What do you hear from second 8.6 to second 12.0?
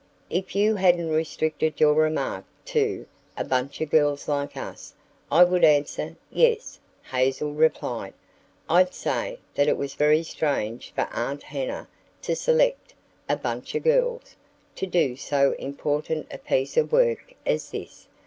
"I'd say that it was very strange for Aunt Hannah